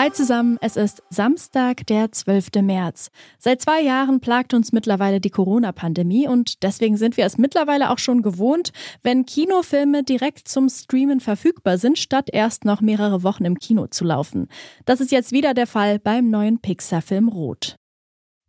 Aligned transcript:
Hi 0.00 0.10
zusammen, 0.10 0.56
es 0.62 0.76
ist 0.76 1.02
Samstag, 1.10 1.86
der 1.86 2.10
12. 2.10 2.62
März. 2.62 3.10
Seit 3.38 3.60
zwei 3.60 3.82
Jahren 3.82 4.20
plagt 4.20 4.54
uns 4.54 4.72
mittlerweile 4.72 5.20
die 5.20 5.28
Corona-Pandemie 5.28 6.26
und 6.26 6.62
deswegen 6.62 6.96
sind 6.96 7.18
wir 7.18 7.26
es 7.26 7.36
mittlerweile 7.36 7.90
auch 7.90 7.98
schon 7.98 8.22
gewohnt, 8.22 8.72
wenn 9.02 9.26
Kinofilme 9.26 10.02
direkt 10.02 10.48
zum 10.48 10.70
Streamen 10.70 11.20
verfügbar 11.20 11.76
sind, 11.76 11.98
statt 11.98 12.30
erst 12.32 12.64
noch 12.64 12.80
mehrere 12.80 13.22
Wochen 13.24 13.44
im 13.44 13.58
Kino 13.58 13.88
zu 13.88 14.06
laufen. 14.06 14.48
Das 14.86 15.02
ist 15.02 15.12
jetzt 15.12 15.32
wieder 15.32 15.52
der 15.52 15.66
Fall 15.66 15.98
beim 15.98 16.30
neuen 16.30 16.62
Pixar-Film 16.62 17.28
Rot. 17.28 17.76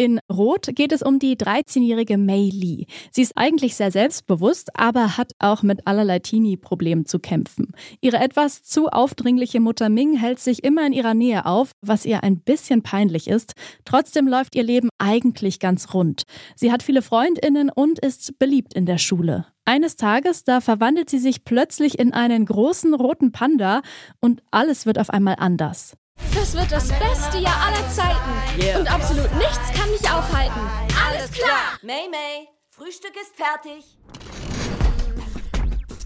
In 0.00 0.18
Rot 0.32 0.70
geht 0.76 0.92
es 0.92 1.02
um 1.02 1.18
die 1.18 1.36
13-jährige 1.36 2.16
Mei 2.16 2.48
Lee. 2.50 2.86
Sie 3.10 3.20
ist 3.20 3.34
eigentlich 3.36 3.76
sehr 3.76 3.90
selbstbewusst, 3.90 4.70
aber 4.72 5.18
hat 5.18 5.32
auch 5.38 5.62
mit 5.62 5.86
allerlei 5.86 6.20
Teenie-Problemen 6.20 7.04
zu 7.04 7.18
kämpfen. 7.18 7.74
Ihre 8.00 8.16
etwas 8.16 8.62
zu 8.62 8.88
aufdringliche 8.88 9.60
Mutter 9.60 9.90
Ming 9.90 10.16
hält 10.16 10.38
sich 10.38 10.64
immer 10.64 10.86
in 10.86 10.94
ihrer 10.94 11.12
Nähe 11.12 11.44
auf, 11.44 11.72
was 11.82 12.06
ihr 12.06 12.24
ein 12.24 12.40
bisschen 12.40 12.82
peinlich 12.82 13.28
ist. 13.28 13.52
Trotzdem 13.84 14.26
läuft 14.26 14.54
ihr 14.54 14.62
Leben 14.62 14.88
eigentlich 14.96 15.60
ganz 15.60 15.92
rund. 15.92 16.22
Sie 16.56 16.72
hat 16.72 16.82
viele 16.82 17.02
Freundinnen 17.02 17.68
und 17.68 17.98
ist 17.98 18.38
beliebt 18.38 18.72
in 18.72 18.86
der 18.86 18.96
Schule. 18.96 19.48
Eines 19.66 19.96
Tages, 19.96 20.44
da 20.44 20.62
verwandelt 20.62 21.10
sie 21.10 21.18
sich 21.18 21.44
plötzlich 21.44 21.98
in 21.98 22.14
einen 22.14 22.46
großen 22.46 22.94
roten 22.94 23.32
Panda 23.32 23.82
und 24.22 24.42
alles 24.50 24.86
wird 24.86 24.98
auf 24.98 25.10
einmal 25.10 25.36
anders. 25.38 25.92
Das 26.34 26.54
wird 26.54 26.72
das 26.72 26.88
beste 26.88 27.38
Jahr 27.38 27.66
aller 27.66 27.88
Zeiten. 27.90 28.62
Yeah. 28.62 28.78
Und 28.78 28.92
absolut 28.92 29.32
nichts 29.34 29.72
kann 29.74 29.90
mich 29.90 30.10
aufhalten. 30.10 30.60
Alles 31.06 31.30
klar. 31.32 31.78
May 31.82 32.08
May, 32.08 32.48
Frühstück 32.70 33.14
ist 33.16 33.34
fertig. 33.36 33.84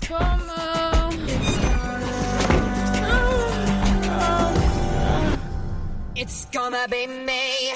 Komme. 0.09 0.75
It's 6.17 6.47
gonna 6.53 6.87
be 6.89 7.07
me. 7.07 7.75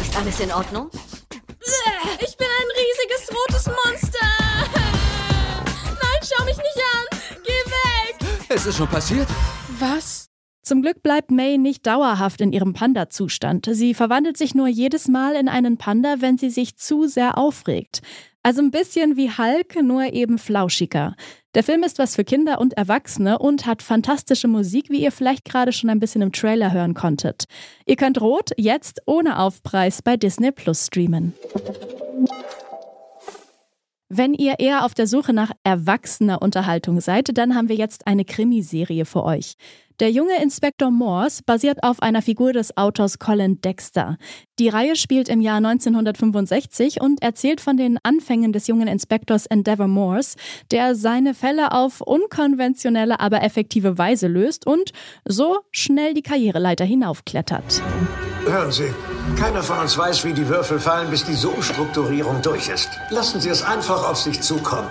Ist 0.00 0.16
alles 0.16 0.40
in 0.40 0.52
Ordnung? 0.52 0.90
Ich 2.20 2.36
bin 2.36 2.46
ein 2.46 2.68
riesiges 2.76 3.28
rotes 3.36 3.66
Monster. 3.66 4.11
Es 8.62 8.68
ist 8.68 8.76
schon 8.76 8.86
passiert? 8.86 9.26
Was? 9.80 10.30
Zum 10.62 10.82
Glück 10.82 11.02
bleibt 11.02 11.32
May 11.32 11.58
nicht 11.58 11.84
dauerhaft 11.84 12.40
in 12.40 12.52
ihrem 12.52 12.74
Panda-Zustand. 12.74 13.68
Sie 13.68 13.92
verwandelt 13.92 14.36
sich 14.36 14.54
nur 14.54 14.68
jedes 14.68 15.08
Mal 15.08 15.34
in 15.34 15.48
einen 15.48 15.78
Panda, 15.78 16.20
wenn 16.20 16.38
sie 16.38 16.48
sich 16.48 16.76
zu 16.76 17.08
sehr 17.08 17.38
aufregt. 17.38 18.02
Also 18.44 18.62
ein 18.62 18.70
bisschen 18.70 19.16
wie 19.16 19.32
Hulk, 19.36 19.82
nur 19.82 20.12
eben 20.12 20.38
flauschiger. 20.38 21.16
Der 21.56 21.64
Film 21.64 21.82
ist 21.82 21.98
was 21.98 22.14
für 22.14 22.22
Kinder 22.22 22.60
und 22.60 22.74
Erwachsene 22.74 23.40
und 23.40 23.66
hat 23.66 23.82
fantastische 23.82 24.46
Musik, 24.46 24.90
wie 24.90 25.02
ihr 25.02 25.10
vielleicht 25.10 25.44
gerade 25.44 25.72
schon 25.72 25.90
ein 25.90 25.98
bisschen 25.98 26.22
im 26.22 26.30
Trailer 26.30 26.70
hören 26.70 26.94
konntet. 26.94 27.46
Ihr 27.84 27.96
könnt 27.96 28.20
Rot 28.20 28.50
jetzt 28.56 29.02
ohne 29.06 29.40
Aufpreis 29.40 30.02
bei 30.02 30.16
Disney 30.16 30.52
Plus 30.52 30.86
streamen. 30.86 31.32
Wenn 34.14 34.34
ihr 34.34 34.56
eher 34.58 34.84
auf 34.84 34.92
der 34.92 35.06
Suche 35.06 35.32
nach 35.32 35.52
erwachsener 35.64 36.42
Unterhaltung 36.42 37.00
seid, 37.00 37.30
dann 37.38 37.54
haben 37.54 37.70
wir 37.70 37.76
jetzt 37.76 38.06
eine 38.06 38.26
Krimiserie 38.26 39.06
für 39.06 39.24
euch. 39.24 39.54
Der 40.00 40.10
junge 40.10 40.36
Inspektor 40.42 40.90
Morse 40.90 41.42
basiert 41.46 41.82
auf 41.82 42.02
einer 42.02 42.20
Figur 42.20 42.52
des 42.52 42.76
Autors 42.76 43.18
Colin 43.18 43.62
Dexter. 43.62 44.18
Die 44.58 44.68
Reihe 44.68 44.96
spielt 44.96 45.30
im 45.30 45.40
Jahr 45.40 45.56
1965 45.56 47.00
und 47.00 47.22
erzählt 47.22 47.62
von 47.62 47.78
den 47.78 47.98
Anfängen 48.02 48.52
des 48.52 48.66
jungen 48.66 48.86
Inspektors 48.86 49.46
Endeavour 49.46 49.88
Morse, 49.88 50.36
der 50.70 50.94
seine 50.94 51.32
Fälle 51.32 51.72
auf 51.72 52.02
unkonventionelle, 52.02 53.18
aber 53.18 53.42
effektive 53.42 53.96
Weise 53.96 54.28
löst 54.28 54.66
und 54.66 54.92
so 55.24 55.60
schnell 55.70 56.12
die 56.12 56.22
Karriereleiter 56.22 56.84
hinaufklettert. 56.84 57.80
Hören 58.52 58.70
Sie, 58.70 58.92
keiner 59.38 59.62
von 59.62 59.78
uns 59.78 59.96
weiß, 59.96 60.24
wie 60.24 60.34
die 60.34 60.46
Würfel 60.46 60.78
fallen, 60.78 61.08
bis 61.08 61.24
diese 61.24 61.48
Umstrukturierung 61.48 62.42
durch 62.42 62.68
ist. 62.68 62.90
Lassen 63.08 63.40
Sie 63.40 63.48
es 63.48 63.62
einfach 63.62 64.06
auf 64.06 64.18
sich 64.18 64.42
zukommen. 64.42 64.90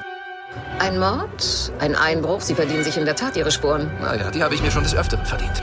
Ein 0.80 0.98
Mord, 0.98 1.72
ein 1.78 1.96
Einbruch. 1.96 2.42
Sie 2.42 2.56
verdienen 2.56 2.84
sich 2.84 2.98
in 2.98 3.06
der 3.06 3.16
Tat 3.16 3.38
Ihre 3.38 3.52
Sporen. 3.52 3.92
Naja, 4.02 4.32
die 4.32 4.42
habe 4.42 4.56
ich 4.56 4.64
mir 4.64 4.72
schon 4.72 4.82
des 4.82 4.96
Öfteren 4.96 5.24
verdient. 5.28 5.62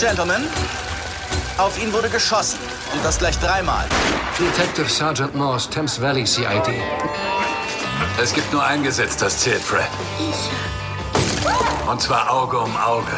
Gentlemen, 0.00 0.48
auf 1.58 1.80
ihn 1.80 1.92
wurde 1.92 2.08
geschossen. 2.08 2.58
Und 2.92 3.04
das 3.04 3.18
gleich 3.20 3.38
dreimal. 3.38 3.84
Detective 4.36 4.88
Sergeant 4.88 5.32
Morse, 5.36 5.70
Thames 5.70 6.02
Valley 6.02 6.24
CID. 6.24 6.74
Es 8.20 8.32
gibt 8.32 8.52
nur 8.52 8.64
ein 8.64 8.82
Gesetz, 8.82 9.16
das 9.16 9.38
zählt, 9.38 9.62
Fred. 9.62 9.86
Und 11.88 12.02
zwar 12.02 12.32
Auge 12.32 12.58
um 12.58 12.76
Auge. 12.76 13.16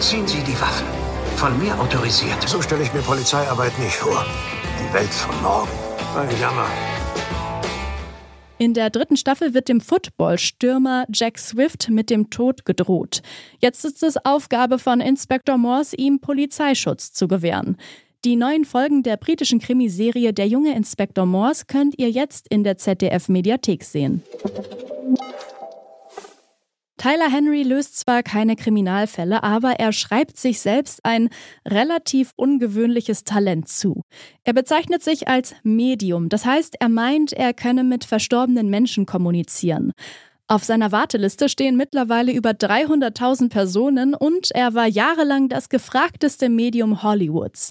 Ziehen 0.00 0.26
Sie 0.26 0.42
die 0.42 0.58
Waffen. 0.58 1.05
Von 1.36 1.58
mir 1.58 1.78
autorisiert. 1.78 2.48
So 2.48 2.62
stelle 2.62 2.82
ich 2.82 2.94
mir 2.94 3.02
Polizeiarbeit 3.02 3.78
nicht 3.78 3.96
vor. 3.96 4.24
Die 4.80 4.94
Welt 4.94 5.12
von 5.12 5.42
morgen. 5.42 5.68
Ein 6.16 6.40
Jammer. 6.40 6.66
In 8.56 8.72
der 8.72 8.88
dritten 8.88 9.18
Staffel 9.18 9.52
wird 9.52 9.68
dem 9.68 9.82
Footballstürmer 9.82 11.04
Jack 11.12 11.38
Swift 11.38 11.90
mit 11.90 12.08
dem 12.08 12.30
Tod 12.30 12.64
gedroht. 12.64 13.20
Jetzt 13.60 13.84
ist 13.84 14.02
es 14.02 14.16
Aufgabe 14.24 14.78
von 14.78 15.02
Inspektor 15.02 15.58
Morse, 15.58 15.94
ihm 15.96 16.20
Polizeischutz 16.20 17.12
zu 17.12 17.28
gewähren. 17.28 17.76
Die 18.24 18.36
neuen 18.36 18.64
Folgen 18.64 19.02
der 19.02 19.18
britischen 19.18 19.58
Krimiserie 19.58 20.32
Der 20.32 20.48
junge 20.48 20.74
Inspektor 20.74 21.26
Morse 21.26 21.66
könnt 21.66 21.98
ihr 21.98 22.10
jetzt 22.10 22.48
in 22.48 22.64
der 22.64 22.78
ZDF-Mediathek 22.78 23.84
sehen. 23.84 24.22
Tyler 27.06 27.30
Henry 27.30 27.62
löst 27.62 28.00
zwar 28.00 28.24
keine 28.24 28.56
Kriminalfälle, 28.56 29.44
aber 29.44 29.78
er 29.78 29.92
schreibt 29.92 30.38
sich 30.38 30.58
selbst 30.58 31.04
ein 31.04 31.28
relativ 31.64 32.32
ungewöhnliches 32.34 33.22
Talent 33.22 33.68
zu. 33.68 34.02
Er 34.42 34.54
bezeichnet 34.54 35.04
sich 35.04 35.28
als 35.28 35.54
Medium, 35.62 36.28
das 36.28 36.44
heißt, 36.44 36.74
er 36.80 36.88
meint, 36.88 37.32
er 37.32 37.54
könne 37.54 37.84
mit 37.84 38.04
verstorbenen 38.04 38.70
Menschen 38.70 39.06
kommunizieren. 39.06 39.92
Auf 40.48 40.64
seiner 40.64 40.90
Warteliste 40.90 41.48
stehen 41.48 41.76
mittlerweile 41.76 42.32
über 42.32 42.50
300.000 42.50 43.50
Personen 43.50 44.16
und 44.16 44.50
er 44.50 44.74
war 44.74 44.88
jahrelang 44.88 45.48
das 45.48 45.68
gefragteste 45.68 46.48
Medium 46.48 47.04
Hollywoods. 47.04 47.70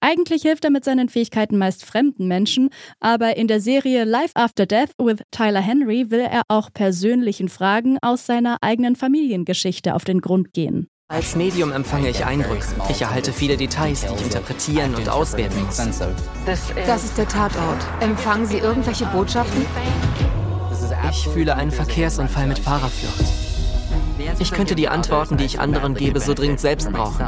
Eigentlich 0.00 0.42
hilft 0.42 0.64
er 0.64 0.70
mit 0.70 0.84
seinen 0.84 1.08
Fähigkeiten 1.08 1.58
meist 1.58 1.84
fremden 1.84 2.26
Menschen, 2.26 2.70
aber 3.00 3.36
in 3.36 3.48
der 3.48 3.60
Serie 3.60 4.04
Life 4.04 4.32
After 4.34 4.64
Death 4.64 4.90
with 4.98 5.18
Tyler 5.30 5.60
Henry 5.60 6.10
will 6.10 6.20
er 6.20 6.42
auch 6.48 6.70
persönlichen 6.72 7.48
Fragen 7.48 7.98
aus 8.00 8.24
seiner 8.24 8.56
eigenen 8.62 8.96
Familiengeschichte 8.96 9.94
auf 9.94 10.04
den 10.04 10.20
Grund 10.20 10.54
gehen. 10.54 10.88
Als 11.08 11.34
Medium 11.34 11.72
empfange 11.72 12.08
ich 12.08 12.24
Eindrücke. 12.24 12.64
Ich 12.88 13.02
erhalte 13.02 13.32
viele 13.32 13.56
Details, 13.56 14.02
die 14.02 14.14
ich 14.14 14.22
interpretieren 14.22 14.94
und 14.94 15.08
auswerten 15.08 15.60
muss. 15.64 15.76
Das 15.76 17.04
ist 17.04 17.18
der 17.18 17.28
Tatort. 17.28 17.78
Empfangen 18.00 18.46
Sie 18.46 18.58
irgendwelche 18.58 19.06
Botschaften? 19.06 19.66
Ich 21.10 21.28
fühle 21.28 21.56
einen 21.56 21.72
Verkehrsunfall 21.72 22.46
mit 22.46 22.60
Fahrerflucht. 22.60 23.24
Ich 24.38 24.52
könnte 24.52 24.76
die 24.76 24.88
Antworten, 24.88 25.36
die 25.36 25.44
ich 25.44 25.58
anderen 25.58 25.94
gebe, 25.94 26.20
so 26.20 26.32
dringend 26.32 26.60
selbst 26.60 26.92
brauchen. 26.92 27.26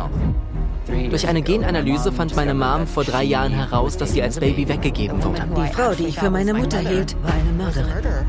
Durch 1.11 1.27
eine 1.29 1.43
Genanalyse 1.43 2.13
fand 2.13 2.37
meine 2.37 2.55
Mom 2.55 2.87
vor 2.87 3.05
drei 3.05 3.25
Jahren 3.25 3.53
heraus, 3.53 3.97
dass 3.97 4.13
sie 4.13 4.23
als 4.23 4.39
Baby 4.39 4.69
weggegeben 4.69 5.23
wurde. 5.23 5.47
Die 5.57 5.73
Frau, 5.73 5.95
die 5.95 6.05
ich 6.05 6.19
für 6.19 6.31
meine 6.31 6.55
Mutter 6.55 6.79
hielt, 6.79 7.17
war 7.23 7.33
eine 7.33 7.53
Mörderin. 7.53 8.27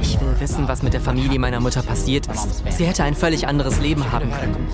Ich 0.00 0.20
will 0.20 0.34
wissen, 0.38 0.66
was 0.68 0.82
mit 0.82 0.94
der 0.94 1.00
Familie 1.00 1.38
meiner 1.38 1.60
Mutter 1.60 1.82
passiert 1.82 2.26
ist. 2.28 2.64
Sie 2.70 2.84
hätte 2.84 3.04
ein 3.04 3.14
völlig 3.14 3.46
anderes 3.46 3.80
Leben 3.80 4.10
haben 4.10 4.30
können. 4.30 4.68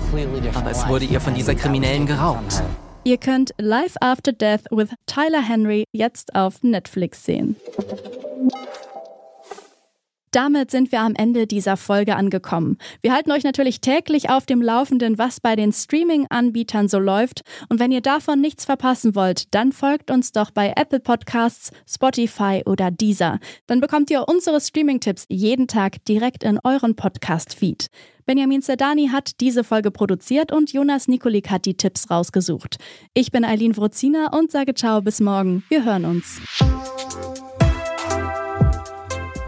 Aber 0.53 0.71
es 0.71 0.87
wurde 0.87 1.05
ihr 1.05 1.19
von 1.19 1.33
dieser 1.33 1.55
Kriminellen 1.55 2.05
geraubt. 2.05 2.63
Ihr 3.03 3.17
könnt 3.17 3.51
Life 3.57 3.97
After 3.99 4.31
Death 4.31 4.63
with 4.69 4.89
Tyler 5.07 5.41
Henry 5.41 5.85
jetzt 5.91 6.35
auf 6.35 6.61
Netflix 6.61 7.25
sehen. 7.25 7.55
Damit 10.31 10.71
sind 10.71 10.93
wir 10.93 11.01
am 11.01 11.13
Ende 11.13 11.45
dieser 11.45 11.75
Folge 11.75 12.15
angekommen. 12.15 12.77
Wir 13.01 13.13
halten 13.13 13.31
euch 13.31 13.43
natürlich 13.43 13.81
täglich 13.81 14.29
auf 14.29 14.45
dem 14.45 14.61
Laufenden, 14.61 15.17
was 15.17 15.41
bei 15.41 15.57
den 15.57 15.73
Streaming-Anbietern 15.73 16.87
so 16.87 16.99
läuft. 16.99 17.41
Und 17.67 17.81
wenn 17.81 17.91
ihr 17.91 17.99
davon 17.99 18.39
nichts 18.39 18.63
verpassen 18.63 19.13
wollt, 19.13 19.53
dann 19.53 19.73
folgt 19.73 20.09
uns 20.09 20.31
doch 20.31 20.51
bei 20.51 20.71
Apple 20.77 21.01
Podcasts, 21.01 21.71
Spotify 21.85 22.61
oder 22.65 22.91
Deezer. 22.91 23.39
Dann 23.67 23.81
bekommt 23.81 24.09
ihr 24.09 24.25
unsere 24.27 24.61
Streaming-Tipps 24.61 25.25
jeden 25.27 25.67
Tag 25.67 26.03
direkt 26.05 26.45
in 26.45 26.59
euren 26.63 26.95
Podcast-Feed. 26.95 27.87
Benjamin 28.25 28.61
Zerdani 28.61 29.09
hat 29.09 29.41
diese 29.41 29.65
Folge 29.65 29.91
produziert 29.91 30.53
und 30.53 30.71
Jonas 30.71 31.09
Nikolik 31.09 31.49
hat 31.49 31.65
die 31.65 31.75
Tipps 31.75 32.09
rausgesucht. 32.09 32.77
Ich 33.13 33.31
bin 33.31 33.43
Eileen 33.43 33.75
Wrozina 33.75 34.31
und 34.31 34.49
sage 34.51 34.73
ciao 34.75 35.01
bis 35.01 35.19
morgen. 35.19 35.63
Wir 35.67 35.83
hören 35.83 36.05
uns. 36.05 36.39